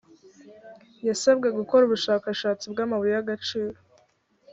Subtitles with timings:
[1.07, 3.77] yasabwe gukora ubushakashatsi bw’amabuye y’agaciro